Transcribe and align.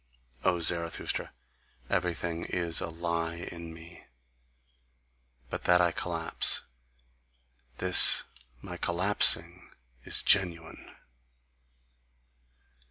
O 0.43 0.57
Zarathustra, 0.59 1.31
everything 1.87 2.45
is 2.45 2.81
a 2.81 2.89
lie 2.89 3.35
in 3.35 3.71
me; 3.71 4.07
but 5.51 5.65
that 5.65 5.79
I 5.79 5.91
collapse 5.91 6.63
this 7.77 8.23
my 8.63 8.77
collapsing 8.77 9.69
is 10.03 10.23
GENUINE!" 10.23 10.95